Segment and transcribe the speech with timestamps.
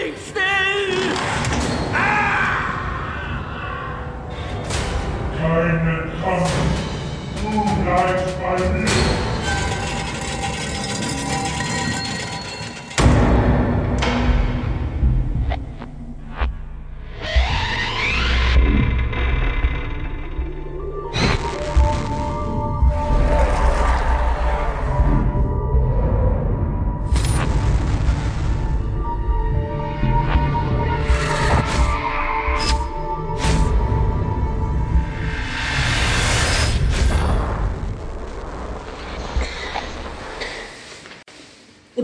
[0.00, 1.12] mich still!
[1.92, 2.70] Ah!
[5.38, 6.52] Keinen Kampf.
[7.42, 9.09] Du bleibst bei mir.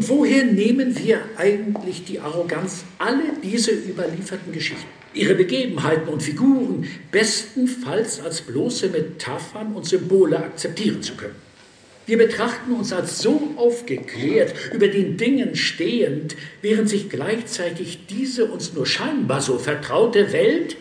[0.09, 8.21] Woher nehmen wir eigentlich die Arroganz, alle diese überlieferten Geschichten, ihre Begebenheiten und Figuren bestenfalls
[8.21, 11.35] als bloße Metaphern und Symbole akzeptieren zu können?
[12.07, 18.75] Wir betrachten uns als so aufgeklärt, über den Dingen stehend, während sich gleichzeitig diese uns
[18.75, 20.77] nur scheinbar so vertraute Welt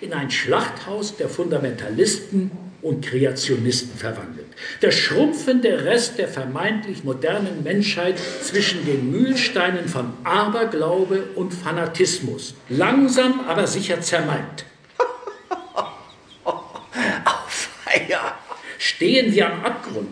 [0.00, 2.50] in ein Schlachthaus der Fundamentalisten
[2.82, 4.46] und Kreationisten verwandelt.
[4.82, 12.54] Der schrumpfende Rest der vermeintlich modernen Menschheit zwischen den Mühlsteinen von Aberglaube und Fanatismus.
[12.68, 14.64] Langsam, aber sicher zermalmt.
[16.44, 18.38] Auf Feier!
[18.78, 20.08] Stehen wir am Abgrund?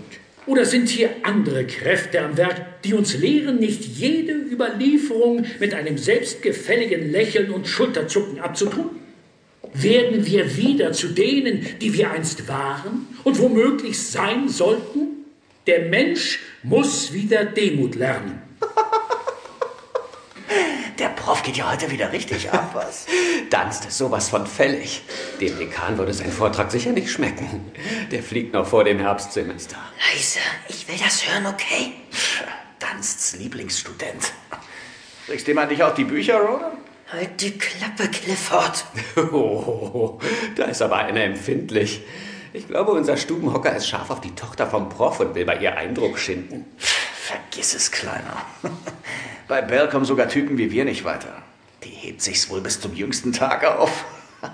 [0.46, 5.98] Oder sind hier andere Kräfte am Werk, die uns lehren, nicht jede Überlieferung mit einem
[5.98, 8.98] selbstgefälligen Lächeln und Schulterzucken abzutun?
[9.72, 15.24] Werden wir wieder zu denen, die wir einst waren und womöglich sein sollten?
[15.66, 18.42] Der Mensch muss wieder Demut lernen.
[20.98, 23.06] Der Prof geht ja heute wieder richtig ab, was?
[23.50, 25.02] Danst ist sowas von fällig.
[25.40, 27.70] Dem Dekan würde sein Vortrag sicher nicht schmecken.
[28.10, 29.76] Der fliegt noch vor dem Herbstsemester.
[30.12, 31.92] Leise, ich will das hören, okay?
[32.80, 34.32] Dunsts Lieblingsstudent.
[35.26, 36.77] Kriegst du mal nicht auch die Bücher, Ronan?
[37.10, 38.84] Halt die Klappe, Clifford.
[39.32, 40.18] Oh,
[40.56, 42.02] da ist aber einer empfindlich.
[42.52, 45.76] Ich glaube, unser Stubenhocker ist scharf auf die Tochter vom Prof und will bei ihr
[45.76, 46.66] Eindruck schinden.
[46.76, 48.42] Vergiss es, Kleiner.
[49.48, 51.42] Bei Bell kommen sogar Typen wie wir nicht weiter.
[51.84, 54.04] Die hebt sich's wohl bis zum jüngsten Tag auf.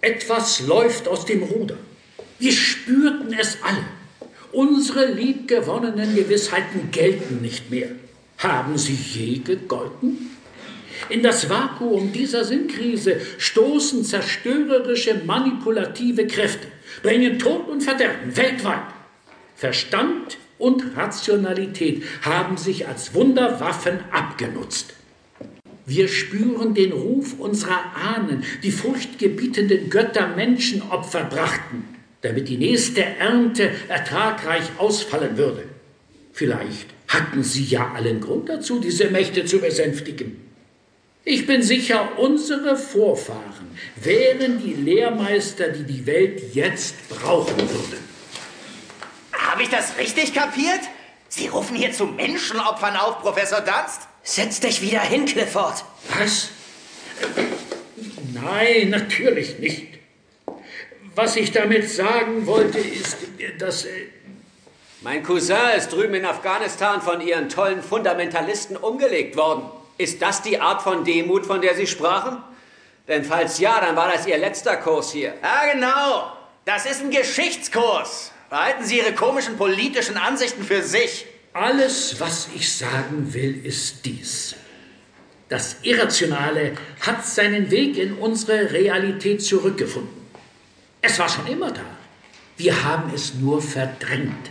[0.00, 1.76] Etwas läuft aus dem Ruder.
[2.38, 3.84] Wir spürten es alle.
[4.52, 7.88] Unsere liebgewonnenen Gewissheiten gelten nicht mehr.
[8.38, 10.30] Haben sie je gegolten?
[11.08, 16.68] In das Vakuum dieser Sinnkrise stoßen zerstörerische, manipulative Kräfte,
[17.02, 18.82] bringen Tod und Verderben weltweit.
[19.56, 24.94] Verstand und Rationalität haben sich als Wunderwaffen abgenutzt.
[25.86, 31.84] Wir spüren den Ruf unserer Ahnen, die furchtgebietenden Götter Menschenopfer brachten,
[32.22, 35.64] damit die nächste Ernte ertragreich ausfallen würde.
[36.32, 40.36] Vielleicht hatten sie ja allen Grund dazu, diese Mächte zu besänftigen.
[41.26, 47.96] Ich bin sicher, unsere Vorfahren wären die Lehrmeister, die die Welt jetzt brauchen würde.
[49.32, 50.80] Habe ich das richtig kapiert?
[51.28, 54.02] Sie rufen hier zu Menschenopfern auf, Professor Dunst?
[54.22, 55.84] Setz dich wieder hin, Clifford.
[56.18, 56.50] Was?
[58.34, 59.88] Nein, natürlich nicht.
[61.14, 63.16] Was ich damit sagen wollte, ist,
[63.58, 63.84] dass...
[63.84, 64.08] äh,
[65.00, 69.70] Mein Cousin ist drüben in Afghanistan von ihren tollen Fundamentalisten umgelegt worden.
[69.96, 72.42] Ist das die Art von Demut, von der Sie sprachen?
[73.06, 75.34] Denn falls ja, dann war das Ihr letzter Kurs hier.
[75.42, 76.32] Ja, genau.
[76.64, 78.32] Das ist ein Geschichtskurs.
[78.50, 81.26] Behalten Sie Ihre komischen politischen Ansichten für sich.
[81.52, 84.56] Alles, was ich sagen will, ist dies.
[85.48, 90.24] Das Irrationale hat seinen Weg in unsere Realität zurückgefunden.
[91.02, 91.82] Es war schon immer da.
[92.56, 94.50] Wir haben es nur verdrängt.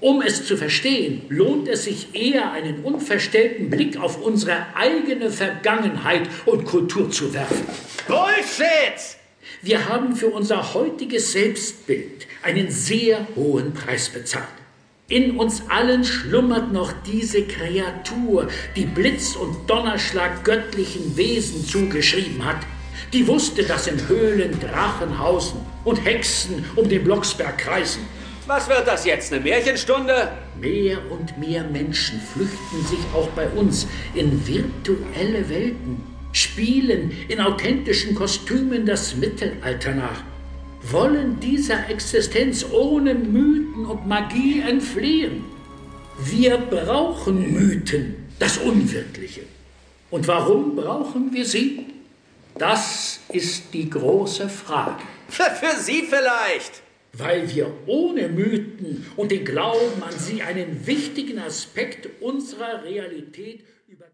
[0.00, 6.28] Um es zu verstehen, lohnt es sich eher, einen unverstellten Blick auf unsere eigene Vergangenheit
[6.44, 7.66] und Kultur zu werfen.
[8.06, 9.16] Bullshit!
[9.62, 14.44] Wir haben für unser heutiges Selbstbild einen sehr hohen Preis bezahlt.
[15.08, 22.58] In uns allen schlummert noch diese Kreatur, die Blitz und Donnerschlag göttlichen Wesen zugeschrieben hat.
[23.12, 28.02] Die wusste, dass in Höhlen Drachen hausen und Hexen um den Blocksberg kreisen.
[28.46, 30.28] Was wird das jetzt, eine Märchenstunde?
[30.60, 36.00] Mehr und mehr Menschen flüchten sich auch bei uns in virtuelle Welten,
[36.30, 40.22] spielen in authentischen Kostümen das Mittelalter nach,
[40.82, 45.44] wollen dieser Existenz ohne Mythen und Magie entfliehen.
[46.18, 49.42] Wir brauchen Mythen, das Unwirkliche.
[50.08, 51.86] Und warum brauchen wir sie?
[52.56, 55.02] Das ist die große Frage.
[55.28, 55.50] Für,
[55.80, 56.85] Sie vielleicht.
[57.18, 63.64] Weil wir ohne Mythen und den Glauben an sie einen wichtigen Aspekt unserer Realität